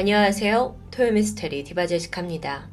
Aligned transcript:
안녕하세요. 0.00 0.76
토요미스테리 0.92 1.62
디바제시카입니다. 1.62 2.70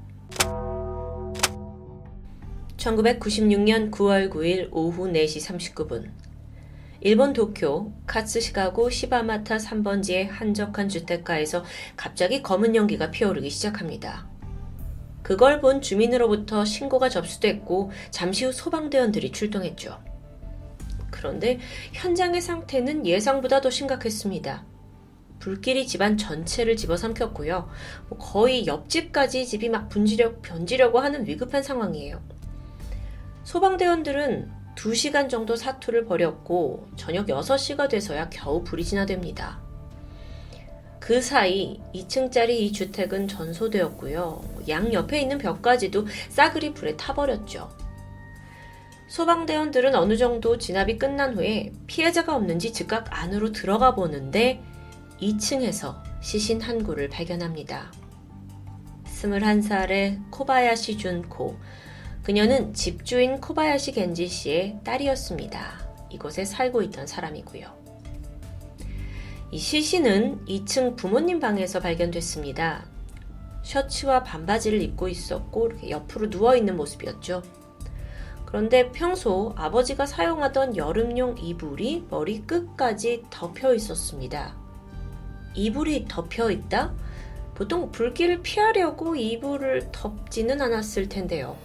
1996년 2.78 3.92
9월 3.92 4.30
9일 4.30 4.70
오후 4.72 5.12
4시 5.12 5.74
39분. 5.76 6.10
일본 7.02 7.34
도쿄 7.34 7.92
카츠시가구 8.06 8.90
시바마타 8.90 9.58
3번지의 9.58 10.30
한적한 10.30 10.88
주택가에서 10.88 11.66
갑자기 11.98 12.42
검은 12.42 12.78
연기가 12.78 13.12
피어오르기 13.12 13.50
시작합니다. 13.50 14.30
그걸 15.22 15.60
본 15.60 15.82
주민으로부터 15.82 16.64
신고가 16.64 17.10
접수됐고 17.10 17.92
잠시 18.10 18.46
후 18.46 18.54
소방대원들이 18.54 19.34
출동했죠. 19.34 20.02
그런데 21.12 21.60
현장의 21.92 22.40
상태는 22.40 23.06
예상보다 23.06 23.60
더 23.60 23.70
심각했습니다. 23.70 24.77
불길이 25.40 25.88
집안 25.88 26.18
전체를 26.18 26.76
집어삼켰고요. 26.76 27.70
뭐 28.10 28.18
거의 28.18 28.66
옆집까지 28.68 29.46
집이 29.46 29.70
막 29.70 29.90
분지려, 29.90 30.42
변지려고 30.42 31.00
하는 31.00 31.28
위급한 31.28 31.64
상황이에요. 31.64 32.22
소방대원들은 33.44 34.52
2시간 34.76 35.30
정도 35.30 35.56
사투를 35.56 36.06
벌였고 36.06 36.88
저녁 36.96 37.28
6시가 37.28 37.90
돼서야 37.90 38.30
겨우 38.30 38.64
불이 38.64 38.84
진화됩니다. 38.84 39.60
그 41.00 41.22
사이 41.22 41.80
2층짜리 41.96 42.50
이 42.50 42.72
주택은 42.74 43.30
전소되었고요. 43.30 44.42
양 44.68 44.92
옆에 44.92 45.22
있는 45.22 45.38
벽까지도 45.38 46.06
싸그리 46.30 46.74
불에 46.74 46.98
타버렸죠. 46.98 47.70
소방대원들은 49.08 49.96
어느 49.96 50.18
정도 50.18 50.58
진압이 50.58 50.98
끝난 50.98 51.36
후에 51.36 51.72
피해자가 51.88 52.36
없는지 52.36 52.74
즉각 52.74 53.06
안으로 53.10 53.54
들어가 53.54 53.96
보는데 53.96 54.62
2층에서 55.22 56.02
시신 56.22 56.62
한 56.62 56.84
구를 56.84 57.10
발견합니다. 57.10 57.92
21살의 59.06 60.30
코바야시 60.30 60.98
준코. 60.98 61.58
그녀는 62.24 62.74
집주인 62.74 63.40
코바야시 63.40 63.94
겐지 63.94 64.28
씨의 64.28 64.80
딸이었습니다. 64.84 65.88
이곳에 66.12 66.46
살고 66.46 66.82
있던 66.84 67.08
사람이고요. 67.08 67.66
이 69.52 69.58
시신은 69.58 70.46
2층 70.46 70.96
부모님 70.96 71.40
방에서 71.40 71.80
발견됐습니다. 71.80 72.86
셔츠와 73.64 74.24
반바지를 74.24 74.82
입고 74.82 75.08
있었고 75.08 75.72
옆으로 75.90 76.30
누워 76.30 76.56
있는 76.56 76.76
모습이었죠. 76.76 77.44
그런데 78.46 78.92
평소 78.92 79.54
아버지가 79.58 80.06
사용하던 80.06 80.78
여름용 80.78 81.38
이불이 81.38 82.08
머리 82.10 82.42
끝까지 82.42 83.24
덮여 83.30 83.74
있었습니다. 83.74 84.67
이불이 85.58 86.06
덮여 86.08 86.52
있다? 86.52 86.94
보통 87.56 87.92
불길을 87.92 88.44
피하려고 88.44 89.16
이불을 89.16 89.90
덮지는 89.92 90.62
않았을 90.62 91.10
텐데요. 91.10 91.58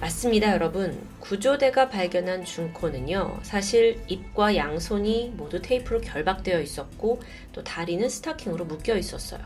맞습니다, 0.00 0.52
여러분. 0.52 1.06
구조대가 1.20 1.88
발견한 1.88 2.44
준코는요, 2.44 3.40
사실 3.42 4.02
입과 4.08 4.56
양손이 4.56 5.34
모두 5.36 5.60
테이프로 5.60 6.00
결박되어 6.00 6.60
있었고, 6.60 7.20
또 7.52 7.62
다리는 7.62 8.08
스타킹으로 8.08 8.64
묶여 8.64 8.96
있었어요. 8.96 9.40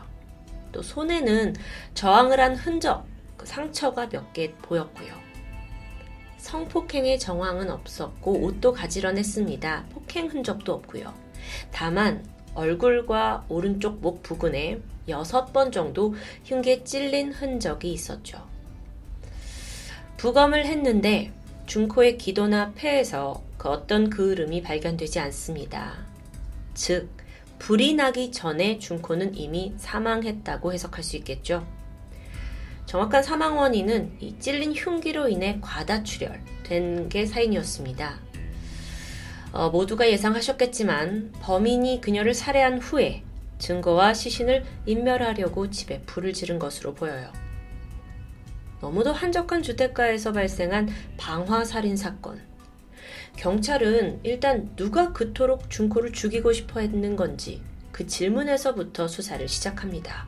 또 0.71 0.81
손에는 0.81 1.55
저항을 1.93 2.39
한 2.39 2.55
흔적, 2.55 3.05
그 3.35 3.45
상처가 3.45 4.07
몇 4.09 4.33
개 4.33 4.53
보였고요. 4.53 5.13
성폭행의 6.37 7.19
정황은 7.19 7.69
없었고, 7.69 8.43
옷도 8.43 8.71
가지런했습니다. 8.71 9.85
폭행 9.93 10.27
흔적도 10.27 10.73
없고요. 10.73 11.13
다만, 11.71 12.25
얼굴과 12.55 13.45
오른쪽 13.49 14.01
목 14.01 14.23
부근에 14.23 14.79
6번 15.07 15.71
정도 15.71 16.15
흉기에 16.45 16.83
찔린 16.83 17.31
흔적이 17.31 17.91
있었죠. 17.93 18.45
부검을 20.17 20.65
했는데 20.65 21.31
중코의 21.65 22.17
기도나 22.17 22.73
폐에서 22.75 23.41
그 23.57 23.69
어떤 23.69 24.09
그을음이 24.09 24.61
발견되지 24.61 25.19
않습니다. 25.19 25.93
즉, 26.73 27.09
불이 27.59 27.93
나기 27.93 28.31
전에 28.31 28.79
중코는 28.79 29.35
이미 29.35 29.73
사망했다고 29.77 30.73
해석할 30.73 31.03
수 31.03 31.15
있겠죠. 31.17 31.65
정확한 32.85 33.23
사망 33.23 33.57
원인은 33.57 34.17
이 34.19 34.35
찔린 34.39 34.73
흉기로 34.73 35.29
인해 35.29 35.59
과다출혈 35.61 36.41
된 36.63 37.07
게 37.09 37.25
사인이었습니다. 37.25 38.30
어, 39.51 39.69
모두가 39.69 40.09
예상하셨겠지만 40.09 41.33
범인이 41.41 42.01
그녀를 42.01 42.33
살해한 42.33 42.79
후에 42.79 43.23
증거와 43.59 44.13
시신을 44.13 44.63
인멸하려고 44.85 45.69
집에 45.69 46.01
불을 46.05 46.33
지른 46.33 46.57
것으로 46.57 46.93
보여요. 46.93 47.31
너무도 48.81 49.13
한적한 49.13 49.61
주택가에서 49.61 50.31
발생한 50.31 50.89
방화살인 51.17 51.95
사건. 51.95 52.41
경찰은 53.37 54.21
일단 54.23 54.75
누가 54.75 55.13
그토록 55.13 55.69
준코를 55.69 56.11
죽이고 56.11 56.51
싶어 56.53 56.79
했는 56.79 57.15
건지 57.15 57.61
그 57.91 58.07
질문에서부터 58.07 59.07
수사를 59.07 59.47
시작합니다. 59.47 60.27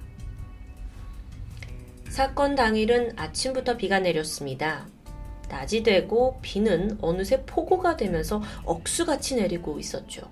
사건 2.10 2.54
당일은 2.56 3.18
아침부터 3.18 3.78
비가 3.78 4.00
내렸습니다. 4.00 4.86
낮이 5.54 5.84
되고 5.84 6.40
비는 6.42 6.98
어느새 7.00 7.44
폭우가 7.46 7.96
되면서 7.96 8.42
억수같이 8.66 9.36
내리고 9.36 9.78
있었죠. 9.78 10.24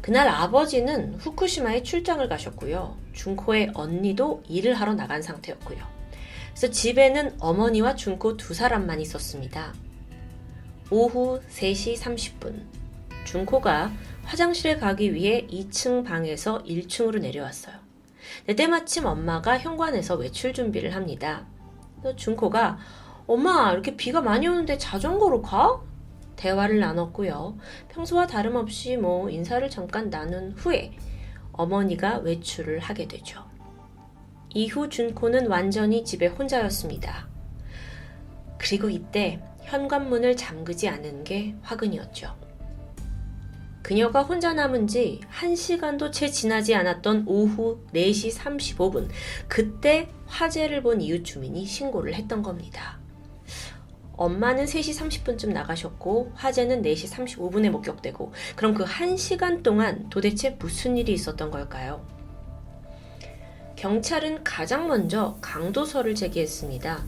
그날 0.00 0.28
아버지는 0.28 1.14
후쿠시마에 1.16 1.82
출장을 1.82 2.26
가셨고요. 2.26 2.96
준코의 3.12 3.72
언니도 3.74 4.42
일을 4.48 4.72
하러 4.72 4.94
나간 4.94 5.20
상태였고요. 5.20 5.78
그래서 6.50 6.70
집에는 6.72 7.36
어머니와 7.38 7.96
준코 7.96 8.38
두 8.38 8.54
사람만 8.54 9.00
있었습니다. 9.02 9.74
오후 10.90 11.40
3시 11.50 11.98
30분, 11.98 12.64
준코가 13.24 13.92
화장실에 14.24 14.78
가기 14.78 15.12
위해 15.12 15.46
2층 15.48 16.02
방에서 16.02 16.62
1층으로 16.62 17.20
내려왔어요. 17.20 17.76
때마침 18.56 19.04
엄마가 19.04 19.58
현관에서 19.58 20.14
외출 20.14 20.54
준비를 20.54 20.94
합니다. 20.94 21.46
준코가 22.16 22.78
엄마 23.28 23.72
이렇게 23.72 23.94
비가 23.94 24.22
많이 24.22 24.48
오는데 24.48 24.78
자전거로 24.78 25.42
가? 25.42 25.82
대화를 26.36 26.80
나눴고요. 26.80 27.58
평소와 27.90 28.26
다름없이 28.26 28.96
뭐 28.96 29.28
인사를 29.28 29.68
잠깐 29.68 30.08
나눈 30.08 30.52
후에 30.52 30.92
어머니가 31.52 32.18
외출을 32.20 32.78
하게 32.78 33.06
되죠. 33.06 33.44
이후 34.54 34.88
준코는 34.88 35.48
완전히 35.48 36.04
집에 36.04 36.26
혼자였습니다. 36.26 37.28
그리고 38.56 38.88
이때 38.88 39.42
현관문을 39.64 40.34
잠그지 40.34 40.88
않은 40.88 41.24
게 41.24 41.54
화근이었죠. 41.60 42.34
그녀가 43.82 44.22
혼자 44.22 44.54
남은 44.54 44.86
지 44.86 45.20
1시간도 45.38 46.12
채 46.12 46.28
지나지 46.28 46.74
않았던 46.74 47.24
오후 47.26 47.84
4시 47.92 48.34
35분, 48.34 49.10
그때 49.48 50.08
화재를 50.26 50.82
본 50.82 51.02
이웃 51.02 51.24
주민이 51.24 51.66
신고를 51.66 52.14
했던 52.14 52.42
겁니다. 52.42 52.98
엄마는 54.18 54.64
3시 54.64 55.24
30분쯤 55.24 55.52
나가셨고, 55.52 56.32
화재는 56.34 56.82
4시 56.82 57.10
35분에 57.10 57.70
목격되고, 57.70 58.32
그럼 58.56 58.74
그 58.74 58.84
1시간 58.84 59.62
동안 59.62 60.10
도대체 60.10 60.50
무슨 60.58 60.98
일이 60.98 61.12
있었던 61.14 61.50
걸까요? 61.50 62.04
경찰은 63.76 64.42
가장 64.42 64.88
먼저 64.88 65.38
강도설을 65.40 66.16
제기했습니다. 66.16 67.04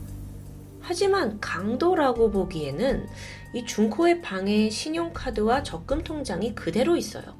하지만 0.80 1.40
강도라고 1.40 2.30
보기에는 2.30 3.08
이 3.54 3.64
중코의 3.64 4.22
방에 4.22 4.70
신용카드와 4.70 5.64
적금 5.64 6.04
통장이 6.04 6.54
그대로 6.54 6.96
있어요. 6.96 7.39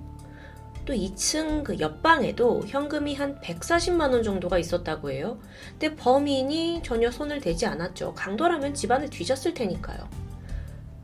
또 0.85 0.93
2층 0.93 1.63
그 1.65 1.79
옆방에도 1.79 2.65
현금이 2.67 3.15
한 3.15 3.41
140만 3.41 4.13
원 4.13 4.23
정도가 4.23 4.59
있었다고 4.59 5.11
해요. 5.11 5.39
근데 5.73 5.95
범인이 5.95 6.83
전혀 6.83 7.11
손을 7.11 7.41
대지 7.41 7.67
않았죠. 7.67 8.15
강도라면 8.15 8.75
집안을 8.75 9.11
뒤졌을 9.11 9.55
테니까요. 9.55 10.09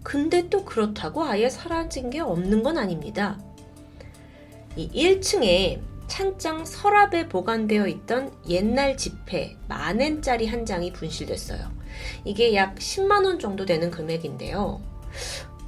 근데 0.02 0.48
또 0.48 0.64
그렇다고 0.64 1.24
아예 1.24 1.48
사라진 1.48 2.10
게 2.10 2.20
없는 2.20 2.62
건 2.62 2.78
아닙니다. 2.78 3.38
이 4.76 4.88
1층에 4.88 5.80
찬장 6.06 6.64
서랍에 6.64 7.28
보관되어 7.28 7.88
있던 7.88 8.32
옛날 8.48 8.96
지폐 8.96 9.56
만 9.66 10.00
엔짜리 10.00 10.46
한 10.46 10.64
장이 10.64 10.92
분실됐어요. 10.92 11.72
이게 12.24 12.54
약 12.54 12.76
10만 12.76 13.24
원 13.24 13.38
정도 13.38 13.66
되는 13.66 13.90
금액인데요. 13.90 14.80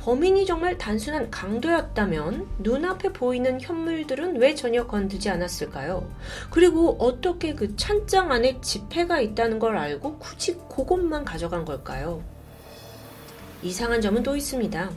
범인이 0.09 0.47
정말 0.47 0.79
단순한 0.79 1.31
강도였다면 1.31 2.49
눈앞에 2.61 3.13
보이는 3.13 3.61
현물들은 3.61 4.39
왜 4.39 4.55
전혀 4.55 4.87
건드지 4.87 5.29
않았을까요? 5.29 6.11
그리고 6.49 6.97
어떻게 6.99 7.55
그 7.55 7.77
찬장 7.77 8.33
안에 8.33 8.59
지폐가 8.63 9.21
있다는 9.21 9.59
걸 9.59 9.77
알고 9.77 10.19
굳이 10.19 10.57
그것만 10.75 11.27
가져간 11.27 11.67
걸까요? 11.67 12.25
이상한 13.63 14.01
점은 14.01 14.23
또 14.23 14.35
있습니다. 14.35 14.91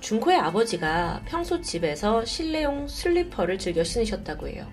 준코의 0.00 0.38
아버지가 0.38 1.20
평소 1.26 1.60
집에서 1.60 2.24
실내용 2.24 2.88
슬리퍼를 2.88 3.58
즐겨 3.58 3.84
신으셨다고 3.84 4.48
해요. 4.48 4.66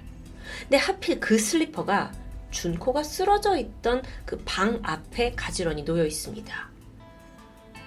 근데 0.62 0.78
하필 0.78 1.20
그 1.20 1.38
슬리퍼가 1.38 2.14
준코가 2.52 3.04
쓰러져 3.04 3.58
있던 3.58 4.04
그 4.24 4.42
방 4.46 4.80
앞에 4.84 5.34
가지런히 5.36 5.84
놓여 5.84 6.06
있습니다. 6.06 6.73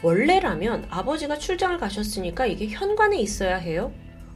원래라면 0.02 0.86
아버지가 0.90 1.38
출장을 1.38 1.78
가셨으니까 1.78 2.46
이게 2.46 2.68
현관에 2.68 3.18
있어야 3.18 3.56
해요. 3.56 3.92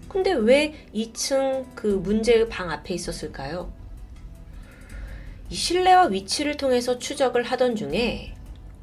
근데 0.09 0.33
왜 0.33 0.75
2층 0.95 1.67
그 1.75 1.87
문제의 1.87 2.49
방 2.49 2.71
앞에 2.71 2.95
있었을까요? 2.95 3.73
이 5.51 5.55
실내와 5.55 6.07
위치를 6.07 6.57
통해서 6.57 6.99
추적을 6.99 7.43
하던 7.43 7.77
중에 7.77 8.35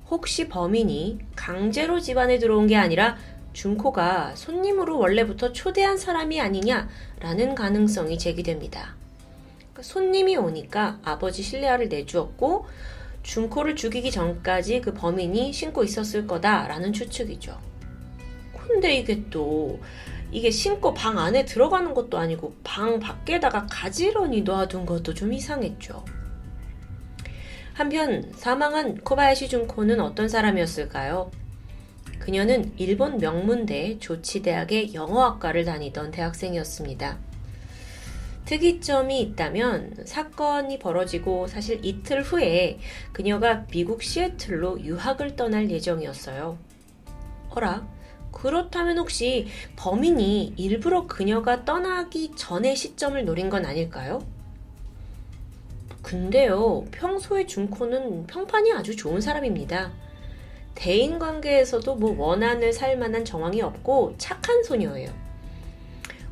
혹시 0.09 0.47
범인이 0.47 1.19
강제로 1.35 1.99
집안에 1.99 2.39
들어온 2.39 2.67
게 2.67 2.77
아니라 2.77 3.17
준코가 3.53 4.35
손님으로 4.35 4.99
원래부터 4.99 5.51
초대한 5.51 5.97
사람이 5.97 6.39
아니냐라는 6.39 7.55
가능성이 7.55 8.17
제기됩니다. 8.17 8.95
그러니까 9.57 9.83
손님이 9.83 10.37
오니까 10.37 10.99
아버지 11.03 11.41
실내화를 11.41 11.89
내주었고 11.89 12.67
준코를 13.27 13.75
죽이기 13.75 14.09
전까지 14.09 14.79
그 14.79 14.93
범인이 14.93 15.51
신고 15.51 15.83
있었을 15.83 16.25
거다라는 16.25 16.93
추측이죠. 16.93 17.59
근데 18.57 18.95
이게 18.95 19.21
또 19.29 19.79
이게 20.31 20.49
신고 20.49 20.93
방 20.93 21.19
안에 21.19 21.43
들어가는 21.43 21.93
것도 21.93 22.17
아니고 22.17 22.55
방 22.63 22.99
밖에다가 22.99 23.67
가지런히 23.69 24.41
놔둔 24.41 24.85
것도 24.85 25.13
좀 25.13 25.33
이상했죠. 25.33 26.05
한편 27.73 28.31
사망한 28.33 29.01
코바야시 29.01 29.49
준코는 29.49 29.99
어떤 29.99 30.29
사람이었을까요? 30.29 31.29
그녀는 32.19 32.71
일본 32.77 33.17
명문대 33.17 33.99
조치대학의 33.99 34.93
영어학과를 34.93 35.65
다니던 35.65 36.11
대학생이었습니다. 36.11 37.26
특이점이 38.47 39.19
있다면 39.19 40.05
사건이 40.05 40.79
벌어지고 40.79 41.47
사실 41.47 41.83
이틀 41.83 42.21
후에 42.21 42.79
그녀가 43.11 43.65
미국 43.67 44.01
시애틀로 44.01 44.81
유학을 44.81 45.35
떠날 45.35 45.69
예정이었어요. 45.69 46.57
어라? 47.49 47.85
그렇다면 48.31 48.99
혹시 48.99 49.47
범인이 49.75 50.53
일부러 50.55 51.07
그녀가 51.07 51.65
떠나기 51.65 52.31
전의 52.37 52.77
시점을 52.77 53.25
노린 53.25 53.49
건 53.49 53.65
아닐까요? 53.65 54.25
근데요, 56.01 56.85
평소에 56.91 57.47
준코는 57.47 58.27
평판이 58.27 58.71
아주 58.71 58.95
좋은 58.95 59.19
사람입니다. 59.19 59.91
대인 60.73 61.19
관계에서도 61.19 61.95
뭐 61.95 62.15
원한을 62.17 62.71
살 62.71 62.97
만한 62.97 63.25
정황이 63.25 63.61
없고 63.61 64.15
착한 64.17 64.63
소녀예요. 64.63 65.26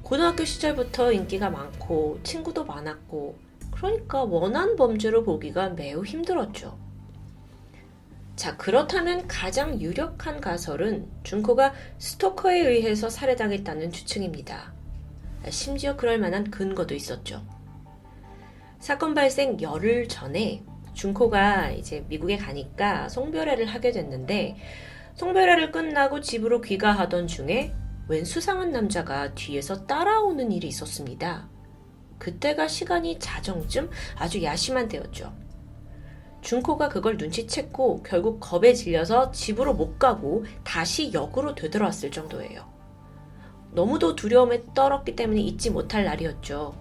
고등학교 0.05 0.45
시절부터 0.45 1.11
인기가 1.13 1.49
많고 1.49 2.19
친구도 2.21 2.63
많았고 2.63 3.39
그러니까 3.71 4.23
원한 4.23 4.75
범죄로 4.75 5.23
보기가 5.23 5.69
매우 5.69 6.05
힘들었죠. 6.05 6.77
자, 8.35 8.55
그렇다면 8.55 9.27
가장 9.27 9.81
유력한 9.81 10.39
가설은 10.39 11.09
준코가 11.23 11.73
스토커에 11.97 12.59
의해서 12.59 13.09
살해당했다는 13.09 13.91
추측입니다. 13.91 14.75
심지어 15.49 15.95
그럴 15.95 16.19
만한 16.19 16.51
근거도 16.51 16.93
있었죠. 16.93 17.41
사건 18.77 19.15
발생 19.15 19.59
열흘 19.59 20.07
전에 20.07 20.63
준코가 20.93 21.71
이제 21.71 22.05
미국에 22.09 22.37
가니까 22.37 23.09
송별회를 23.09 23.65
하게 23.65 23.91
됐는데 23.91 24.55
송별회를 25.15 25.71
끝나고 25.71 26.21
집으로 26.21 26.61
귀가하던 26.61 27.25
중에 27.25 27.73
웬 28.07 28.23
수상한 28.23 28.71
남자가 28.71 29.33
뒤에서 29.33 29.85
따라오는 29.85 30.51
일이 30.51 30.67
있었습니다. 30.67 31.49
그때가 32.19 32.67
시간이 32.67 33.19
자정쯤 33.19 33.89
아주 34.15 34.43
야심한 34.43 34.87
때였죠. 34.87 35.33
준코가 36.41 36.89
그걸 36.89 37.17
눈치챘고 37.17 38.03
결국 38.03 38.39
겁에 38.39 38.73
질려서 38.73 39.31
집으로 39.31 39.73
못 39.73 39.97
가고 39.97 40.45
다시 40.63 41.11
역으로 41.11 41.55
되돌아왔을 41.55 42.11
정도예요. 42.11 42.63
너무도 43.71 44.15
두려움에 44.15 44.63
떨었기 44.75 45.15
때문에 45.15 45.41
잊지 45.41 45.71
못할 45.71 46.05
날이었죠. 46.05 46.75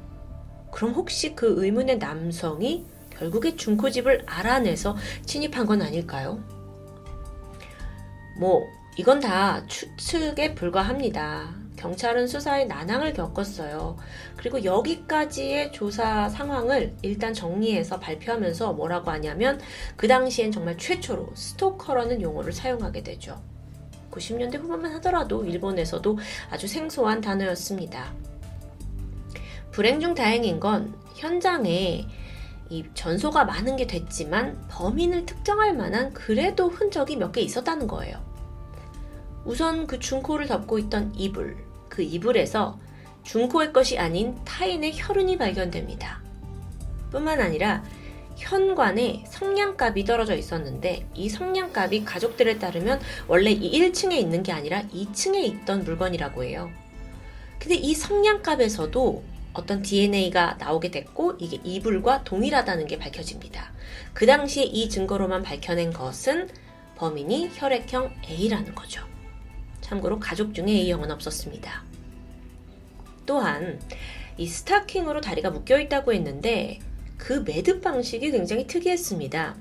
그럼 0.70 0.92
혹시 0.92 1.34
그 1.34 1.64
의문의 1.64 1.98
남성이 1.98 2.84
결국에 3.10 3.56
중코집을 3.56 4.24
알아내서 4.26 4.96
침입한 5.24 5.66
건 5.66 5.80
아닐까요? 5.80 6.44
뭐, 8.38 8.62
이건 8.96 9.18
다 9.20 9.66
추측에 9.66 10.54
불과합니다. 10.54 11.52
경찰은 11.76 12.28
수사에 12.28 12.66
난항을 12.66 13.12
겪었어요. 13.12 13.96
그리고 14.36 14.62
여기까지의 14.62 15.72
조사 15.72 16.28
상황을 16.28 16.94
일단 17.02 17.34
정리해서 17.34 17.98
발표하면서 17.98 18.72
뭐라고 18.74 19.10
하냐면 19.10 19.60
그 19.96 20.06
당시엔 20.06 20.52
정말 20.52 20.78
최초로 20.78 21.32
스토커라는 21.34 22.22
용어를 22.22 22.52
사용하게 22.52 23.02
되죠. 23.02 23.42
90년대 24.12 24.58
후반만 24.60 24.92
하더라도 24.94 25.44
일본에서도 25.44 26.16
아주 26.50 26.68
생소한 26.68 27.20
단어였습니다. 27.20 28.12
불행 29.72 29.98
중 29.98 30.14
다행인 30.14 30.60
건 30.60 30.94
현장에 31.16 32.06
이 32.70 32.84
전소가 32.94 33.44
많은 33.44 33.74
게 33.74 33.88
됐지만 33.88 34.64
범인을 34.68 35.26
특정할 35.26 35.74
만한 35.74 36.12
그래도 36.12 36.68
흔적이 36.68 37.16
몇 37.16 37.32
개 37.32 37.40
있었다는 37.40 37.88
거예요. 37.88 38.33
우선 39.44 39.86
그 39.86 39.98
중코를 39.98 40.46
덮고 40.46 40.78
있던 40.78 41.12
이불, 41.14 41.56
그 41.88 42.02
이불에서 42.02 42.78
중코의 43.24 43.72
것이 43.72 43.98
아닌 43.98 44.36
타인의 44.44 44.92
혈흔이 44.94 45.38
발견됩니다. 45.38 46.22
뿐만 47.10 47.40
아니라 47.40 47.84
현관에 48.36 49.24
성냥갑이 49.28 50.04
떨어져 50.04 50.34
있었는데 50.34 51.06
이 51.14 51.28
성냥갑이 51.28 52.04
가족들에 52.04 52.58
따르면 52.58 53.00
원래 53.28 53.50
이 53.50 53.80
1층에 53.80 54.12
있는 54.12 54.42
게 54.42 54.52
아니라 54.52 54.82
2층에 54.82 55.36
있던 55.44 55.84
물건이라고 55.84 56.44
해요. 56.44 56.70
근데 57.58 57.76
이 57.76 57.94
성냥갑에서도 57.94 59.22
어떤 59.54 59.82
DNA가 59.82 60.56
나오게 60.58 60.90
됐고 60.90 61.36
이게 61.38 61.60
이불과 61.62 62.24
동일하다는 62.24 62.86
게 62.86 62.98
밝혀집니다. 62.98 63.70
그 64.12 64.26
당시에 64.26 64.64
이 64.64 64.88
증거로만 64.88 65.42
밝혀낸 65.42 65.92
것은 65.92 66.48
범인이 66.96 67.52
혈액형 67.54 68.12
A라는 68.28 68.74
거죠. 68.74 69.13
참고로 69.84 70.18
가족 70.18 70.54
중에 70.54 70.66
A형은 70.66 71.10
없었습니다. 71.10 71.84
또한 73.26 73.78
이 74.38 74.46
스타킹으로 74.46 75.20
다리가 75.20 75.50
묶여 75.50 75.78
있다고 75.78 76.14
했는데 76.14 76.78
그 77.18 77.44
매듭 77.46 77.82
방식이 77.82 78.30
굉장히 78.30 78.66
특이했습니다. 78.66 79.56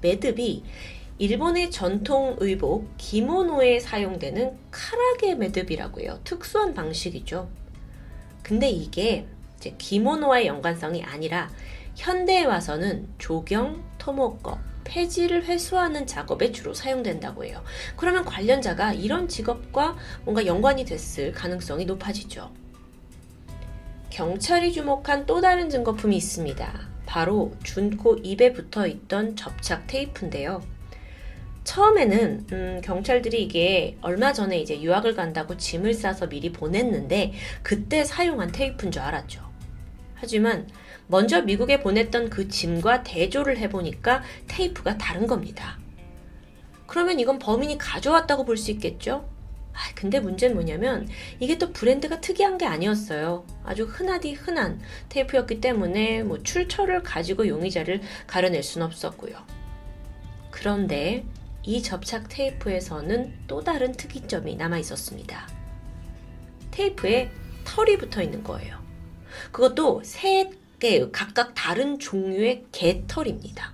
매듭이 0.00 0.64
일본의 1.18 1.70
전통 1.70 2.36
의복 2.40 2.88
기모노에 2.96 3.78
사용되는 3.78 4.58
카라게 4.70 5.34
매듭이라고 5.34 6.00
해요. 6.00 6.18
특수한 6.24 6.72
방식이죠. 6.72 7.50
근데 8.42 8.70
이게 8.70 9.26
기모노와의 9.60 10.46
연관성이 10.46 11.04
아니라 11.04 11.50
현대에 11.94 12.44
와서는 12.44 13.06
조경, 13.18 13.84
토목업, 13.98 14.71
폐지를 14.84 15.44
회수하는 15.44 16.06
작업에 16.06 16.52
주로 16.52 16.74
사용된다고 16.74 17.44
해요. 17.44 17.62
그러면 17.96 18.24
관련자가 18.24 18.92
이런 18.92 19.28
직업과 19.28 19.96
뭔가 20.24 20.46
연관이 20.46 20.84
됐을 20.84 21.32
가능성이 21.32 21.84
높아지죠. 21.84 22.50
경찰이 24.10 24.72
주목한 24.72 25.26
또 25.26 25.40
다른 25.40 25.70
증거품이 25.70 26.16
있습니다. 26.16 26.88
바로 27.06 27.52
준코 27.62 28.16
입에 28.22 28.52
붙어 28.52 28.86
있던 28.86 29.36
접착 29.36 29.86
테이프인데요. 29.86 30.62
처음에는 31.64 32.46
음, 32.52 32.80
경찰들이 32.84 33.42
이게 33.42 33.96
얼마 34.00 34.32
전에 34.32 34.58
이제 34.58 34.80
유학을 34.80 35.14
간다고 35.14 35.56
짐을 35.56 35.94
싸서 35.94 36.28
미리 36.28 36.52
보냈는데 36.52 37.32
그때 37.62 38.04
사용한 38.04 38.52
테이프인 38.52 38.90
줄 38.90 39.02
알았죠. 39.02 39.40
하지만 40.14 40.68
먼저 41.12 41.42
미국에 41.42 41.78
보냈던 41.78 42.30
그 42.30 42.48
짐과 42.48 43.02
대조를 43.02 43.58
해보니까 43.58 44.22
테이프가 44.48 44.96
다른 44.96 45.26
겁니다. 45.26 45.78
그러면 46.86 47.20
이건 47.20 47.38
범인이 47.38 47.76
가져왔다고 47.76 48.46
볼 48.46 48.56
수 48.56 48.70
있겠죠? 48.70 49.28
아, 49.74 49.78
근데 49.94 50.20
문제는 50.20 50.54
뭐냐면 50.54 51.06
이게 51.38 51.58
또 51.58 51.70
브랜드가 51.70 52.22
특이한 52.22 52.56
게 52.56 52.64
아니었어요. 52.64 53.44
아주 53.62 53.84
흔하디 53.84 54.32
흔한 54.32 54.80
테이프였기 55.10 55.60
때문에 55.60 56.22
뭐 56.22 56.42
출처를 56.42 57.02
가지고 57.02 57.46
용의자를 57.46 58.00
가려낼 58.26 58.62
수는 58.62 58.86
없었고요. 58.86 59.36
그런데 60.50 61.26
이 61.62 61.82
접착 61.82 62.30
테이프에서는 62.30 63.34
또 63.46 63.62
다른 63.62 63.92
특이점이 63.92 64.56
남아 64.56 64.78
있었습니다. 64.78 65.46
테이프에 66.70 67.30
털이 67.64 67.98
붙어 67.98 68.22
있는 68.22 68.42
거예요. 68.42 68.80
그것도 69.50 70.02
세 70.04 70.50
개, 70.82 71.08
각각 71.12 71.54
다른 71.54 72.00
종류의 72.00 72.64
개털입니다. 72.72 73.72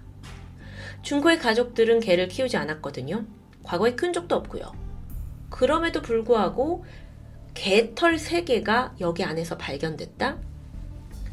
중고의 1.00 1.38
가족들은 1.38 2.00
개를 2.00 2.28
키우지 2.28 2.58
않았거든요. 2.58 3.24
과거에 3.62 3.94
큰 3.94 4.12
적도 4.12 4.36
없고요. 4.36 4.70
그럼에도 5.48 6.02
불구하고 6.02 6.84
개털 7.54 8.16
3개가 8.16 9.00
여기 9.00 9.24
안에서 9.24 9.56
발견됐다? 9.56 10.36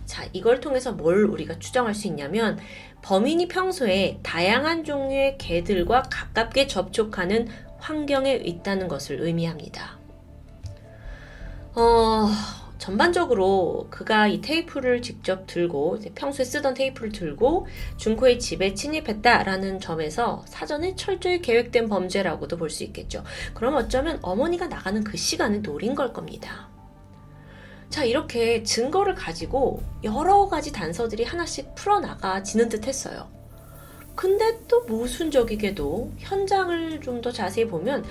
자, 0.06 0.30
이걸 0.32 0.62
통해서 0.62 0.94
뭘 0.94 1.26
우리가 1.26 1.60
추정할 1.60 1.94
수 1.94 2.08
있냐면 2.08 2.58
범인이 3.02 3.50
평소에 3.50 4.22
다양한 4.24 4.86
종류의 4.86 5.38
개들과 5.38 6.04
가깝게 6.04 6.68
접촉하는 6.68 7.50
환경에 7.80 8.36
있다는 8.36 8.88
것을 8.88 9.20
의미합니다. 9.20 10.00
어, 11.76 12.30
전반적으로 12.78 13.88
그가 13.90 14.28
이 14.28 14.42
테이프를 14.42 15.02
직접 15.02 15.48
들고 15.48 16.00
평소에 16.14 16.46
쓰던 16.46 16.74
테이프를 16.74 17.12
들고 17.12 17.68
준코의 17.98 18.40
집에 18.40 18.74
침입했다라는 18.74 19.80
점에서 19.80 20.44
사전에 20.48 20.96
철저히 20.96 21.42
계획된 21.42 21.88
범죄라고도 21.90 22.58
볼 22.58 22.70
수 22.70 22.84
있겠죠. 22.84 23.24
그럼 23.54 23.76
어쩌면 23.76 24.20
어머니가 24.22 24.68
나가는 24.68 25.04
그 25.04 25.16
시간을 25.18 25.62
노린 25.62 25.96
걸 25.96 26.12
겁니다. 26.12 26.70
자, 27.90 28.04
이렇게 28.04 28.64
증거를 28.64 29.16
가지고 29.16 29.82
여러 30.04 30.48
가지 30.48 30.72
단서들이 30.74 31.24
하나씩 31.24 31.76
풀어나가지는 31.76 32.68
듯 32.68 32.88
했어요. 32.88 33.30
근데 34.16 34.60
또 34.68 34.82
모순적이게도 34.86 36.12
현장을 36.18 37.02
좀 37.02 37.22
더 37.22 37.32
자세히 37.32 37.66
보면 37.68 38.04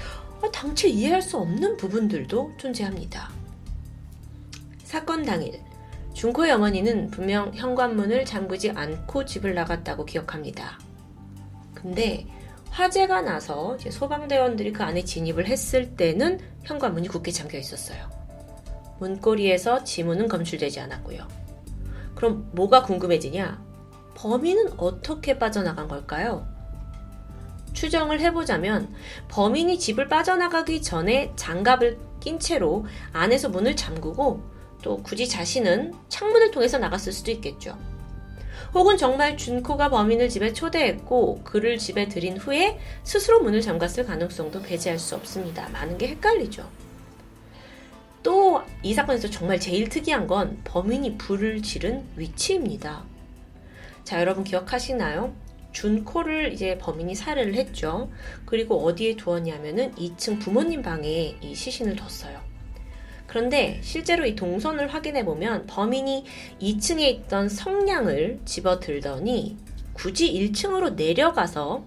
당최 0.53 0.89
이해할 0.89 1.21
수 1.23 1.37
없는 1.39 1.77
부분들도 1.77 2.53
존재합니다. 2.59 3.31
사건 4.95 5.25
당일, 5.25 5.61
준코의 6.13 6.53
어머니는 6.53 7.11
분명 7.11 7.53
현관문을 7.53 8.25
잠그지 8.25 8.71
않고 8.71 9.25
집을 9.25 9.53
나갔다고 9.53 10.05
기억합니다. 10.05 10.79
근데 11.75 12.29
화재가 12.71 13.23
나서 13.23 13.77
소방대원들이 13.77 14.73
그 14.73 14.85
안에 14.85 15.03
진입을 15.03 15.49
했을 15.49 15.97
때는 15.97 16.39
현관문이 16.63 17.09
굳게 17.09 17.33
잠겨 17.33 17.59
있었어요. 17.59 18.09
문고리에서 19.01 19.83
지문은 19.83 20.29
검출되지 20.29 20.79
않았고요. 20.79 21.27
그럼 22.15 22.49
뭐가 22.53 22.85
궁금해지냐? 22.85 23.61
범인은 24.15 24.75
어떻게 24.77 25.41
빠져나간 25.41 25.89
걸까요? 25.89 26.47
추정을 27.73 28.21
해보자면 28.21 28.95
범인이 29.27 29.77
집을 29.77 30.07
빠져나가기 30.07 30.83
전에 30.83 31.33
장갑을 31.35 31.99
낀 32.21 32.39
채로 32.39 32.87
안에서 33.13 33.49
문을 33.49 33.75
잠그고 33.75 34.54
또 34.85 35.03
굳이 35.03 35.27
자신은 35.27 35.95
창문을 36.11 36.51
통해서 36.51 36.79
나갔을 36.79 37.11
수도 37.11 37.31
있겠죠. 37.31 37.79
혹은 38.75 38.99
정말 38.99 39.37
준코가 39.37 39.89
범인을 39.89 40.29
집에 40.29 40.53
초대했고 40.53 41.41
그를 41.43 41.79
집에 41.79 42.07
들인 42.09 42.37
후에 42.37 42.79
스스로 43.03 43.41
문을 43.41 43.63
잠갔을 43.63 44.05
가능성도 44.05 44.61
배제할 44.61 44.99
수 44.99 45.15
없습니다. 45.15 45.71
많은 45.71 45.97
게 45.97 46.09
헷갈리죠. 46.09 46.69
또 48.23 48.63
이 48.83 48.93
사건에서 48.93 49.31
정말 49.31 49.59
제일 49.59 49.89
특이한 49.89 50.27
건 50.27 50.61
범인이 50.65 51.17
불을 51.17 51.63
지른 51.63 52.05
위치입니다. 52.17 53.05
자, 54.05 54.21
여러분 54.21 54.45
기억하시나요? 54.45 55.35
준코를 55.73 56.53
이제 56.53 56.77
범인이 56.77 57.15
살해를 57.15 57.55
했죠. 57.55 58.11
그리고 58.45 58.85
어디에 58.85 59.17
두었냐면은 59.17 59.93
2층 59.95 60.39
부모님 60.39 60.83
방에 60.83 61.37
이 61.41 61.55
시신을 61.55 61.97
뒀어요. 61.97 62.54
그런데 63.35 63.81
실제로 63.83 64.25
이 64.27 64.37
동선을 64.37 64.95
확인해 64.95 65.25
보면 65.25 65.67
범인이 65.67 66.25
2층에 66.63 67.01
있던 67.01 67.49
성냥을 67.49 68.39
집어 68.45 68.79
들더니 68.79 69.57
굳이 69.93 70.33
1층으로 70.33 70.95
내려가서 70.95 71.85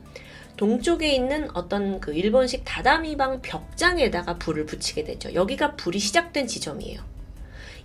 동쪽에 0.58 1.10
있는 1.10 1.48
어떤 1.54 2.02
그 2.02 2.14
일본식 2.14 2.66
다다미방 2.66 3.42
벽장에다가 3.44 4.38
불을 4.38 4.66
붙이게 4.66 5.06
되죠. 5.06 5.34
여기가 5.34 5.78
불이 5.78 6.00
시작된 6.00 6.48
지점이에요. 6.48 7.00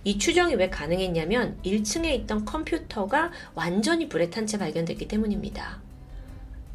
이 0.03 0.17
추정이 0.17 0.55
왜 0.55 0.69
가능했냐면 0.69 1.57
1층에 1.63 2.13
있던 2.15 2.43
컴퓨터가 2.43 3.31
완전히 3.55 4.09
불에 4.09 4.29
탄 4.29 4.45
채 4.45 4.57
발견됐기 4.57 5.07
때문입니다. 5.07 5.81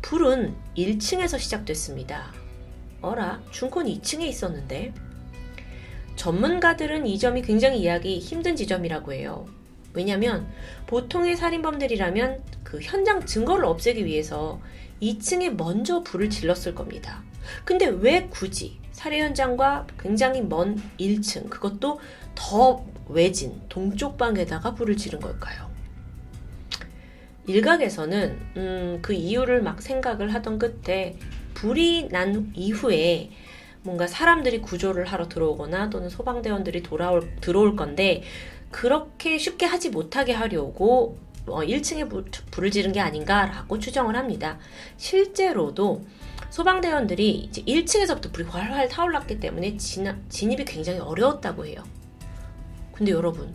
불은 0.00 0.56
1층에서 0.74 1.38
시작됐습니다. 1.38 2.32
어라, 3.02 3.42
중콘 3.50 3.84
2층에 3.84 4.22
있었는데 4.22 4.94
전문가들은 6.18 7.06
이 7.06 7.16
점이 7.16 7.42
굉장히 7.42 7.80
이해하기 7.80 8.18
힘든 8.18 8.56
지점이라고 8.56 9.12
해요. 9.12 9.46
왜냐면 9.94 10.48
보통의 10.88 11.36
살인범들이라면 11.36 12.42
그 12.64 12.80
현장 12.82 13.24
증거를 13.24 13.64
없애기 13.64 14.04
위해서 14.04 14.60
2층에 15.00 15.56
먼저 15.56 16.02
불을 16.02 16.28
질렀을 16.28 16.74
겁니다. 16.74 17.22
근데 17.64 17.86
왜 17.86 18.26
굳이 18.26 18.78
살해 18.90 19.20
현장과 19.20 19.86
굉장히 19.98 20.42
먼 20.42 20.76
1층, 20.98 21.48
그것도 21.48 22.00
더 22.34 22.84
외진 23.08 23.62
동쪽 23.68 24.18
방에다가 24.18 24.74
불을 24.74 24.96
지른 24.96 25.20
걸까요? 25.20 25.70
일각에서는 27.46 28.38
음, 28.56 28.98
그 29.02 29.12
이유를 29.12 29.62
막 29.62 29.80
생각을 29.80 30.34
하던 30.34 30.58
끝에 30.58 31.16
불이 31.54 32.08
난 32.10 32.52
이후에 32.56 33.30
뭔가 33.82 34.06
사람들이 34.06 34.60
구조를 34.60 35.06
하러 35.06 35.28
들어오거나 35.28 35.90
또는 35.90 36.08
소방대원들이 36.08 36.82
돌아올, 36.82 37.36
들어올 37.40 37.76
건데 37.76 38.22
그렇게 38.70 39.38
쉽게 39.38 39.66
하지 39.66 39.90
못하게 39.90 40.32
하려고 40.32 41.18
어, 41.46 41.60
1층에 41.60 42.08
불, 42.08 42.24
불을 42.50 42.70
지른 42.70 42.92
게 42.92 43.00
아닌가라고 43.00 43.78
추정을 43.78 44.16
합니다. 44.16 44.58
실제로도 44.96 46.04
소방대원들이 46.50 47.30
이제 47.30 47.62
1층에서부터 47.62 48.32
불이 48.32 48.48
활활 48.48 48.88
타올랐기 48.88 49.40
때문에 49.40 49.76
진압, 49.76 50.16
진입이 50.28 50.64
굉장히 50.64 50.98
어려웠다고 50.98 51.66
해요. 51.66 51.82
근데 52.92 53.12
여러분, 53.12 53.54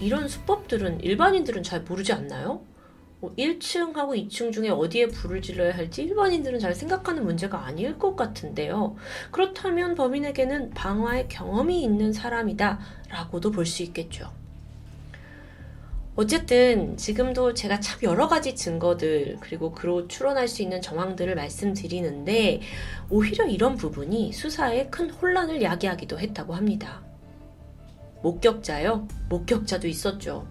이런 0.00 0.28
수법들은 0.28 1.02
일반인들은 1.02 1.62
잘 1.62 1.82
모르지 1.82 2.12
않나요? 2.12 2.62
1층하고 3.22 4.06
뭐 4.06 4.14
2층 4.14 4.52
중에 4.52 4.70
어디에 4.70 5.08
불을 5.08 5.42
질러야 5.42 5.74
할지 5.76 6.02
일반인들은 6.02 6.58
잘 6.58 6.74
생각하는 6.74 7.24
문제가 7.24 7.66
아닐 7.66 7.98
것 7.98 8.16
같은데요. 8.16 8.96
그렇다면 9.30 9.94
범인에게는 9.94 10.70
방화의 10.70 11.28
경험이 11.28 11.82
있는 11.82 12.12
사람이다 12.12 12.78
라고도 13.10 13.50
볼 13.50 13.66
수 13.66 13.82
있겠죠. 13.82 14.30
어쨌든 16.16 16.96
지금도 16.96 17.54
제가 17.54 17.80
참 17.80 18.00
여러 18.02 18.26
가지 18.28 18.54
증거들 18.54 19.38
그리고 19.40 19.72
그로 19.72 20.08
추론할 20.08 20.48
수 20.48 20.60
있는 20.62 20.82
정황들을 20.82 21.34
말씀드리는데 21.34 22.60
오히려 23.08 23.46
이런 23.46 23.76
부분이 23.76 24.32
수사에 24.32 24.88
큰 24.88 25.08
혼란을 25.08 25.62
야기하기도 25.62 26.18
했다고 26.18 26.54
합니다. 26.54 27.02
목격자요? 28.22 29.08
목격자도 29.28 29.88
있었죠. 29.88 30.46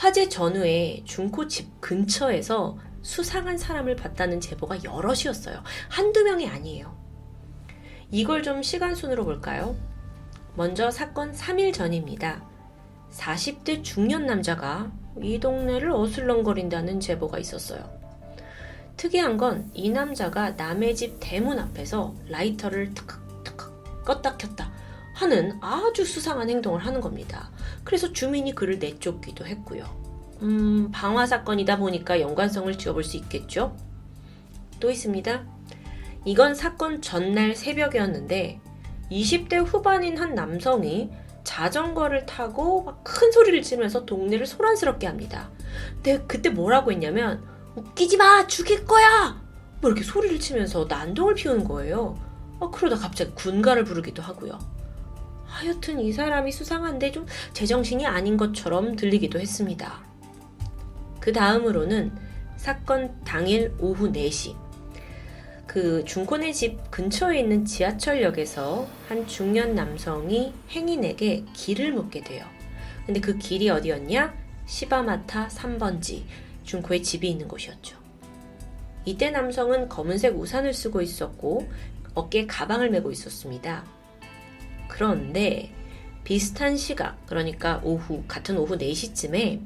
화재 0.00 0.30
전후에 0.30 1.02
중코 1.04 1.46
집 1.46 1.78
근처에서 1.82 2.78
수상한 3.02 3.58
사람을 3.58 3.96
봤다는 3.96 4.40
제보가 4.40 4.82
여럿이었어요. 4.82 5.62
한두 5.90 6.24
명이 6.24 6.48
아니에요. 6.48 6.96
이걸 8.10 8.42
좀 8.42 8.62
시간순으로 8.62 9.26
볼까요? 9.26 9.76
먼저 10.56 10.90
사건 10.90 11.32
3일 11.32 11.74
전입니다. 11.74 12.42
40대 13.10 13.84
중년 13.84 14.24
남자가 14.24 14.90
이 15.20 15.38
동네를 15.38 15.90
어슬렁거린다는 15.90 16.98
제보가 17.00 17.38
있었어요. 17.38 17.84
특이한 18.96 19.36
건 19.36 19.70
이 19.74 19.90
남자가 19.90 20.52
남의 20.52 20.96
집 20.96 21.18
대문 21.20 21.58
앞에서 21.58 22.14
라이터를 22.26 22.94
탁탁 22.94 24.02
껐다 24.06 24.38
켰다 24.38 24.72
하는 25.20 25.58
아주 25.60 26.04
수상한 26.04 26.48
행동을 26.48 26.80
하는 26.80 27.00
겁니다. 27.00 27.50
그래서 27.84 28.12
주민이 28.12 28.54
그를 28.54 28.78
내쫓기도 28.78 29.46
했고요. 29.46 29.84
음, 30.42 30.90
방화 30.92 31.26
사건이다 31.26 31.76
보니까 31.76 32.20
연관성을 32.20 32.76
지어볼 32.78 33.04
수 33.04 33.18
있겠죠? 33.18 33.76
또 34.80 34.90
있습니다. 34.90 35.44
이건 36.24 36.54
사건 36.54 37.02
전날 37.02 37.54
새벽이었는데 37.54 38.60
20대 39.10 39.62
후반인 39.64 40.16
한 40.18 40.34
남성이 40.34 41.10
자전거를 41.44 42.24
타고 42.26 42.82
막 42.84 43.00
큰 43.04 43.32
소리를 43.32 43.60
지르면서 43.60 44.06
동네를 44.06 44.46
소란스럽게 44.46 45.06
합니다. 45.06 45.50
근데 45.96 46.22
그때 46.26 46.48
뭐라고 46.48 46.92
했냐면 46.92 47.42
웃기지 47.74 48.16
마 48.16 48.46
죽일 48.46 48.84
거야 48.86 49.40
뭐 49.80 49.90
이렇게 49.90 50.02
소리를 50.04 50.38
치면서 50.40 50.86
난동을 50.88 51.34
피우는 51.34 51.64
거예요. 51.64 52.16
어, 52.58 52.70
그러다 52.70 52.96
갑자기 52.96 53.32
군가를 53.34 53.84
부르기도 53.84 54.22
하고요. 54.22 54.58
하여튼 55.60 56.00
이 56.00 56.10
사람이 56.10 56.52
수상한데 56.52 57.12
좀 57.12 57.26
제정신이 57.52 58.06
아닌 58.06 58.38
것처럼 58.38 58.96
들리기도 58.96 59.38
했습니다. 59.38 60.02
그 61.20 61.34
다음으로는 61.34 62.12
사건 62.56 63.14
당일 63.24 63.74
오후 63.78 64.10
4시. 64.10 64.56
그 65.66 66.02
중콘의 66.06 66.54
집 66.54 66.90
근처에 66.90 67.40
있는 67.40 67.66
지하철역에서 67.66 68.88
한 69.06 69.26
중년 69.26 69.74
남성이 69.74 70.54
행인에게 70.70 71.44
길을 71.52 71.92
묻게 71.92 72.22
돼요. 72.22 72.46
근데 73.04 73.20
그 73.20 73.36
길이 73.36 73.68
어디였냐? 73.68 74.34
시바마타 74.64 75.48
3번지, 75.48 76.22
중코의 76.64 77.02
집이 77.02 77.28
있는 77.28 77.46
곳이었죠. 77.46 77.98
이때 79.04 79.30
남성은 79.30 79.90
검은색 79.90 80.38
우산을 80.38 80.72
쓰고 80.72 81.02
있었고 81.02 81.68
어깨에 82.14 82.46
가방을 82.46 82.88
메고 82.88 83.10
있었습니다. 83.10 83.99
그런데 85.00 85.72
비슷한 86.24 86.76
시각, 86.76 87.24
그러니까 87.24 87.80
오후, 87.82 88.22
같은 88.28 88.58
오후 88.58 88.76
4시쯤에 88.76 89.58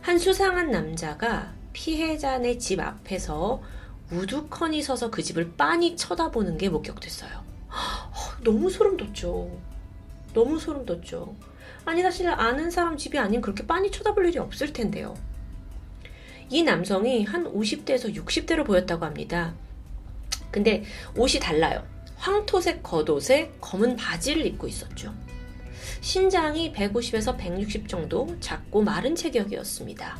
한 0.00 0.18
수상한 0.18 0.70
남자가 0.70 1.52
피해자네 1.74 2.56
집 2.56 2.80
앞에서 2.80 3.62
우두커니 4.10 4.80
서서 4.80 5.10
그 5.10 5.22
집을 5.22 5.52
빤히 5.58 5.94
쳐다보는 5.94 6.56
게 6.56 6.70
목격됐어요. 6.70 7.44
너무 8.44 8.70
소름 8.70 8.96
돋죠. 8.96 9.50
너무 10.32 10.58
소름 10.58 10.86
돋죠. 10.86 11.36
아니, 11.84 12.00
사실 12.00 12.26
아는 12.26 12.70
사람 12.70 12.96
집이 12.96 13.18
아닌 13.18 13.42
그렇게 13.42 13.66
빤히 13.66 13.90
쳐다볼 13.90 14.24
일이 14.24 14.38
없을 14.38 14.72
텐데요. 14.72 15.14
이 16.48 16.62
남성이 16.62 17.24
한 17.24 17.44
50대에서 17.44 18.16
60대로 18.16 18.64
보였다고 18.64 19.04
합니다. 19.04 19.54
근데 20.50 20.82
옷이 21.14 21.40
달라요. 21.40 21.95
황토색 22.16 22.82
겉옷에 22.82 23.52
검은 23.60 23.96
바지를 23.96 24.46
입고 24.46 24.66
있었죠. 24.66 25.14
신장이 26.00 26.72
150에서 26.72 27.36
160 27.36 27.88
정도 27.88 28.36
작고 28.40 28.82
마른 28.82 29.14
체격이었습니다. 29.14 30.18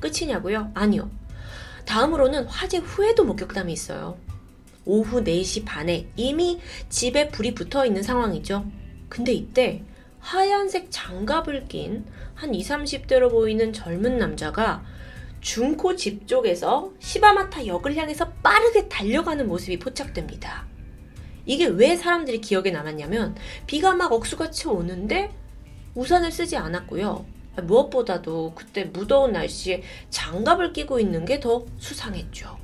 끝이냐고요? 0.00 0.70
아니요. 0.74 1.10
다음으로는 1.84 2.44
화재 2.46 2.78
후에도 2.78 3.24
목격담이 3.24 3.72
있어요. 3.72 4.18
오후 4.84 5.22
4시 5.22 5.64
반에 5.64 6.08
이미 6.16 6.60
집에 6.88 7.28
불이 7.28 7.54
붙어 7.54 7.86
있는 7.86 8.02
상황이죠. 8.02 8.70
근데 9.08 9.32
이때 9.32 9.84
하얀색 10.20 10.88
장갑을 10.90 11.68
낀 11.68 12.04
한 12.34 12.54
20, 12.54 12.72
30대로 12.72 13.30
보이는 13.30 13.72
젊은 13.72 14.18
남자가 14.18 14.84
중코 15.40 15.94
집 15.94 16.26
쪽에서 16.26 16.90
시바마타 16.98 17.66
역을 17.66 17.96
향해서 17.96 18.28
빠르게 18.42 18.88
달려가는 18.88 19.46
모습이 19.46 19.78
포착됩니다. 19.78 20.66
이게 21.46 21.66
왜 21.66 21.96
사람들이 21.96 22.40
기억에 22.40 22.70
남았냐면 22.70 23.36
비가 23.66 23.94
막 23.94 24.12
억수같이 24.12 24.68
오는데 24.68 25.30
우산을 25.94 26.32
쓰지 26.32 26.56
않았고요. 26.56 27.26
무엇보다도 27.62 28.52
그때 28.54 28.84
무더운 28.84 29.32
날씨에 29.32 29.82
장갑을 30.10 30.72
끼고 30.72 30.98
있는 30.98 31.24
게 31.24 31.38
더 31.40 31.64
수상했죠. 31.78 32.58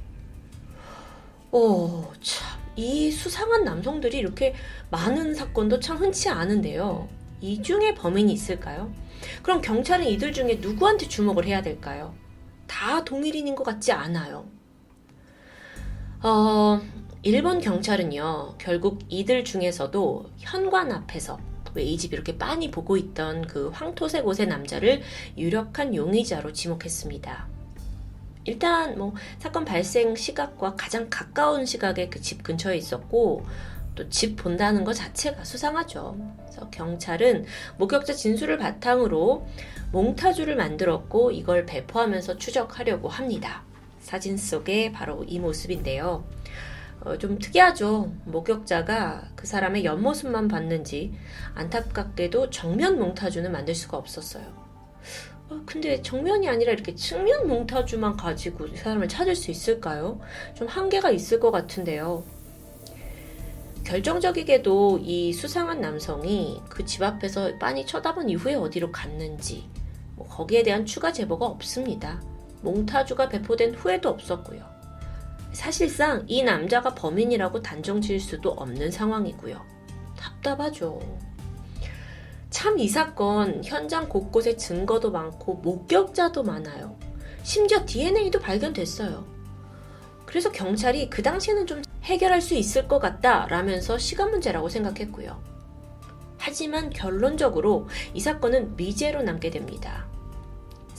오, 1.52 2.04
참. 2.20 2.58
이 2.76 3.10
수상한 3.10 3.64
남성들이 3.64 4.16
이렇게 4.18 4.54
많은 4.90 5.34
사건도 5.34 5.80
참 5.80 5.98
흔치 5.98 6.28
않은데요. 6.28 7.08
이 7.40 7.60
중에 7.62 7.94
범인이 7.94 8.32
있을까요? 8.32 8.92
그럼 9.42 9.60
경찰은 9.60 10.06
이들 10.06 10.32
중에 10.32 10.56
누구한테 10.60 11.06
주목을 11.08 11.44
해야 11.46 11.60
될까요? 11.62 12.14
다 12.66 13.04
동일인인 13.04 13.54
것 13.54 13.64
같지 13.64 13.92
않아요. 13.92 14.46
어, 16.22 16.80
일본 17.22 17.60
경찰은요, 17.60 18.54
결국 18.58 19.00
이들 19.08 19.44
중에서도 19.44 20.30
현관 20.38 20.90
앞에서 20.92 21.38
왜 21.74 21.84
이 21.84 21.96
집 21.98 22.12
이렇게 22.12 22.36
빤히 22.36 22.70
보고 22.70 22.96
있던 22.96 23.46
그 23.46 23.68
황토색 23.68 24.26
옷의 24.26 24.48
남자를 24.48 25.02
유력한 25.36 25.94
용의자로 25.94 26.52
지목했습니다. 26.52 27.46
일단 28.44 28.98
뭐 28.98 29.14
사건 29.38 29.64
발생 29.64 30.16
시각과 30.16 30.74
가장 30.76 31.06
가까운 31.10 31.64
시각에 31.66 32.08
그 32.08 32.20
집 32.20 32.42
근처에 32.42 32.76
있었고 32.76 33.44
또 33.94 34.08
집 34.08 34.34
본다는 34.36 34.82
것 34.82 34.94
자체가 34.94 35.44
수상하죠. 35.44 36.16
그래서 36.38 36.70
경찰은 36.70 37.44
목격자 37.78 38.14
진술을 38.14 38.58
바탕으로 38.58 39.46
몽타주를 39.92 40.56
만들었고 40.56 41.30
이걸 41.32 41.66
배포하면서 41.66 42.38
추적하려고 42.38 43.08
합니다. 43.08 43.62
사진 44.00 44.36
속에 44.36 44.90
바로 44.90 45.22
이 45.24 45.38
모습인데요. 45.38 46.24
어, 47.02 47.16
좀 47.16 47.38
특이하죠. 47.38 48.12
목격자가 48.26 49.30
그 49.34 49.46
사람의 49.46 49.84
옆모습만 49.84 50.48
봤는지 50.48 51.12
안타깝게도 51.54 52.50
정면 52.50 52.98
몽타주는 52.98 53.50
만들 53.50 53.74
수가 53.74 53.96
없었어요. 53.96 54.44
어, 55.48 55.62
근데 55.64 56.02
정면이 56.02 56.48
아니라 56.48 56.72
이렇게 56.72 56.94
측면 56.94 57.48
몽타주만 57.48 58.16
가지고 58.16 58.66
이 58.66 58.76
사람을 58.76 59.08
찾을 59.08 59.34
수 59.34 59.50
있을까요? 59.50 60.20
좀 60.54 60.68
한계가 60.68 61.10
있을 61.10 61.40
것 61.40 61.50
같은데요. 61.50 62.22
결정적이게도 63.84 65.00
이 65.02 65.32
수상한 65.32 65.80
남성이 65.80 66.60
그 66.68 66.84
집 66.84 67.02
앞에서 67.02 67.58
빤히 67.58 67.86
쳐다본 67.86 68.28
이후에 68.28 68.54
어디로 68.54 68.92
갔는지 68.92 69.64
뭐 70.16 70.26
거기에 70.28 70.62
대한 70.62 70.84
추가 70.84 71.12
제보가 71.12 71.46
없습니다. 71.46 72.22
몽타주가 72.62 73.30
배포된 73.30 73.74
후에도 73.74 74.10
없었고요. 74.10 74.79
사실상 75.52 76.24
이 76.26 76.42
남자가 76.42 76.94
범인이라고 76.94 77.62
단정 77.62 78.00
지을 78.00 78.20
수도 78.20 78.50
없는 78.50 78.90
상황이고요. 78.90 79.60
답답하죠. 80.16 81.00
참 82.50 82.78
이 82.78 82.88
사건 82.88 83.62
현장 83.64 84.08
곳곳에 84.08 84.56
증거도 84.56 85.10
많고 85.10 85.54
목격자도 85.54 86.42
많아요. 86.42 86.98
심지어 87.42 87.84
DNA도 87.86 88.40
발견됐어요. 88.40 89.24
그래서 90.26 90.52
경찰이 90.52 91.10
그 91.10 91.22
당시에는 91.22 91.66
좀 91.66 91.82
해결할 92.04 92.40
수 92.40 92.54
있을 92.54 92.86
것 92.86 92.98
같다 92.98 93.46
라면서 93.46 93.98
시간 93.98 94.30
문제라고 94.30 94.68
생각했고요. 94.68 95.42
하지만 96.38 96.90
결론적으로 96.90 97.88
이 98.14 98.20
사건은 98.20 98.76
미제로 98.76 99.22
남게 99.22 99.50
됩니다. 99.50 100.09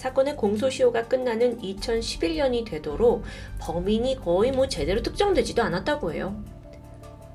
사건의 0.01 0.35
공소시효가 0.35 1.07
끝나는 1.07 1.59
2011년이 1.61 2.65
되도록 2.65 3.23
범인이 3.59 4.15
거의 4.15 4.51
뭐 4.51 4.67
제대로 4.67 5.03
특정되지도 5.03 5.61
않았다고 5.61 6.11
해요. 6.13 6.43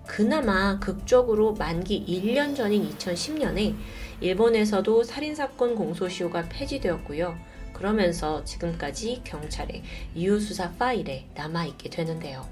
그나마 0.05 0.81
극적으로 0.81 1.53
만기 1.53 2.05
1년 2.09 2.57
전인 2.57 2.91
2010년에 2.91 3.77
일본에서도 4.21 5.05
살인사건 5.05 5.77
공소시효가 5.77 6.49
폐지되었고요. 6.49 7.37
그러면서 7.73 8.43
지금까지 8.43 9.21
경찰의 9.23 9.85
이유수사 10.17 10.73
파일에 10.73 11.27
남아있게 11.37 11.89
되는데요. 11.89 12.45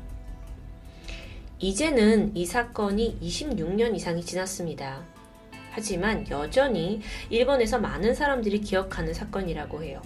이제는 1.59 2.37
이 2.37 2.47
사건이 2.47 3.19
26년 3.21 3.97
이상이 3.97 4.25
지났습니다. 4.25 5.14
하지만 5.75 6.25
여전히 6.31 7.01
일본에서 7.31 7.81
많은 7.81 8.15
사람들이 8.15 8.61
기억하는 8.61 9.13
사건이라고 9.13 9.83
해요. 9.83 10.01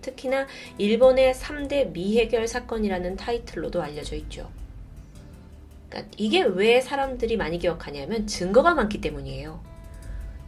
특히나 0.00 0.46
일본의 0.78 1.34
3대 1.34 1.90
미해결 1.90 2.46
사건이라는 2.46 3.16
타이틀로도 3.16 3.82
알려져 3.82 4.14
있죠. 4.14 4.48
그러니까 5.88 6.14
이게 6.16 6.42
왜 6.42 6.80
사람들이 6.80 7.36
많이 7.36 7.58
기억하냐면 7.58 8.28
증거가 8.28 8.74
많기 8.74 9.00
때문이에요. 9.00 9.60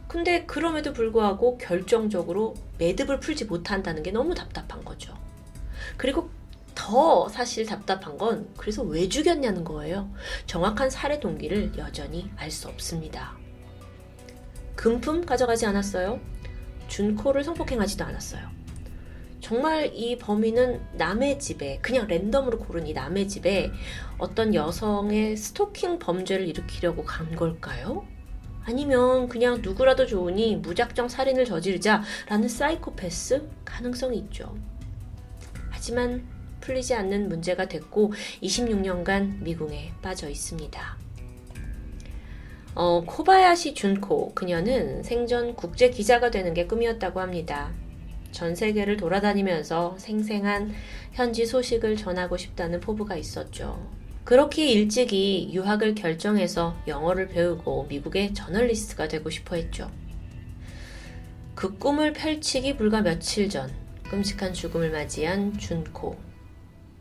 근데 0.07 0.45
그럼에도 0.45 0.93
불구하고 0.93 1.57
결정적으로 1.57 2.55
매듭을 2.77 3.19
풀지 3.19 3.43
못한다는 3.43 4.03
게 4.03 4.11
너무 4.11 4.33
답답한 4.35 4.85
거죠. 4.85 5.13
그리고 5.97 6.29
더 6.73 7.27
사실 7.27 7.65
답답한 7.65 8.17
건 8.17 8.47
그래서 8.55 8.83
왜 8.83 9.09
죽였냐는 9.09 9.65
거예요. 9.65 10.09
정확한 10.45 10.89
살해 10.89 11.19
동기를 11.19 11.77
여전히 11.77 12.31
알 12.37 12.49
수 12.49 12.69
없습니다. 12.69 13.37
금품 14.79 15.25
가져가지 15.25 15.65
않았어요. 15.65 16.21
준코를 16.87 17.43
성폭행하지도 17.43 18.05
않았어요. 18.05 18.49
정말 19.41 19.91
이 19.93 20.17
범인은 20.17 20.79
남의 20.93 21.37
집에 21.39 21.79
그냥 21.81 22.07
랜덤으로 22.07 22.59
고른 22.59 22.87
이 22.87 22.93
남의 22.93 23.27
집에 23.27 23.73
어떤 24.17 24.55
여성의 24.55 25.35
스토킹 25.35 25.99
범죄를 25.99 26.47
일으키려고 26.47 27.03
간 27.03 27.35
걸까요? 27.35 28.07
아니면 28.63 29.27
그냥 29.27 29.61
누구라도 29.61 30.05
좋으니 30.05 30.55
무작정 30.55 31.09
살인을 31.09 31.43
저지르자라는 31.43 32.47
사이코패스 32.47 33.49
가능성이 33.65 34.19
있죠. 34.19 34.55
하지만 35.71 36.25
풀리지 36.61 36.93
않는 36.93 37.27
문제가 37.27 37.67
됐고 37.67 38.13
26년간 38.41 39.41
미궁에 39.43 39.91
빠져 40.01 40.29
있습니다. 40.29 40.98
어, 42.75 43.03
코바야시 43.05 43.73
준코 43.73 44.33
그녀는 44.33 45.03
생전 45.03 45.55
국제 45.55 45.89
기자가 45.89 46.31
되는 46.31 46.53
게 46.53 46.67
꿈이었다고 46.67 47.19
합니다. 47.19 47.71
전 48.31 48.55
세계를 48.55 48.97
돌아다니면서 48.97 49.97
생생한 49.97 50.73
현지 51.13 51.45
소식을 51.45 51.97
전하고 51.97 52.37
싶다는 52.37 52.79
포부가 52.79 53.15
있었죠. 53.15 53.89
그렇게 54.23 54.67
일찍이 54.67 55.49
유학을 55.51 55.95
결정해서 55.95 56.77
영어를 56.87 57.27
배우고 57.29 57.87
미국의 57.89 58.35
저널리스트가 58.35 59.07
되고 59.07 59.29
싶어 59.29 59.55
했죠. 59.55 59.89
그 61.55 61.77
꿈을 61.77 62.13
펼치기 62.13 62.77
불과 62.77 63.01
며칠 63.01 63.49
전 63.49 63.71
끔찍한 64.03 64.53
죽음을 64.53 64.91
맞이한 64.91 65.57
준코. 65.57 66.15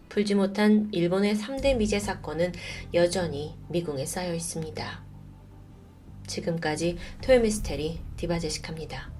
풀지 0.09 0.35
못한 0.35 0.89
일본의 0.91 1.37
3대 1.37 1.77
미제 1.77 1.99
사건은 1.99 2.53
여전히 2.95 3.55
미궁에 3.69 4.07
쌓여 4.07 4.35
있습니다. 4.35 5.08
지금까지 6.29 6.97
토요미스테리 7.23 8.01
디바제식합니다. 8.17 9.18